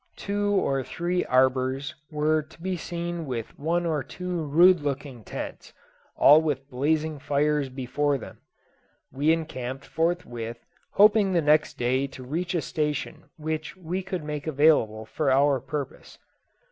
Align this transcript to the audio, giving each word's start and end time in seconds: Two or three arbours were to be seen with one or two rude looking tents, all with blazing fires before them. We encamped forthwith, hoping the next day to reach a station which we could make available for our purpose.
Two 0.15 0.49
or 0.53 0.81
three 0.83 1.23
arbours 1.25 1.93
were 2.09 2.41
to 2.41 2.59
be 2.59 2.75
seen 2.75 3.27
with 3.27 3.59
one 3.59 3.85
or 3.85 4.01
two 4.01 4.41
rude 4.47 4.79
looking 4.79 5.23
tents, 5.23 5.73
all 6.17 6.41
with 6.41 6.67
blazing 6.71 7.19
fires 7.19 7.69
before 7.69 8.17
them. 8.17 8.39
We 9.11 9.31
encamped 9.31 9.85
forthwith, 9.85 10.65
hoping 10.93 11.33
the 11.33 11.41
next 11.43 11.75
day 11.77 12.07
to 12.07 12.23
reach 12.23 12.55
a 12.55 12.61
station 12.61 13.25
which 13.37 13.77
we 13.77 14.01
could 14.01 14.23
make 14.23 14.47
available 14.47 15.05
for 15.05 15.29
our 15.29 15.59
purpose. 15.59 16.17